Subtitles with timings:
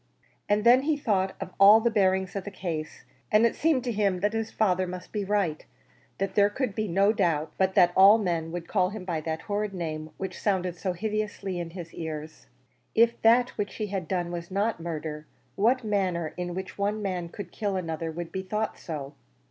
[0.49, 3.91] And then he thought of all the bearings of the case, and it seemed to
[3.91, 5.63] him that his father must be right;
[6.17, 9.41] that there could be no doubt but that all men would call it by that
[9.43, 12.47] horrid name which sounded so hideously in his ears.
[12.95, 17.29] If that which he had done was not murder, what manner in which one man
[17.29, 19.13] could kill another would be thought so?